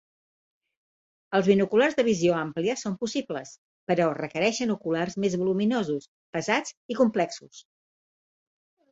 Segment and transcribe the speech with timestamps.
[1.39, 3.51] Els binoculars de visió àmplia són possibles,
[3.91, 6.07] però requereixen oculars més voluminosos,
[6.39, 7.61] pesats i complexos.